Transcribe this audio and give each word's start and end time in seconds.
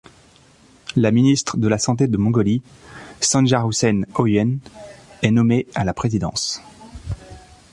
La 0.95 1.11
ministre 1.11 1.57
de 1.57 1.67
la 1.67 1.77
santé 1.77 2.07
de 2.07 2.17
Mongolie, 2.17 2.63
Sanjaasuren 3.19 4.07
Oyun, 4.15 4.57
est 5.21 5.29
nommée 5.29 5.67
à 5.75 5.83
la 5.85 5.93
présidence. 5.93 6.59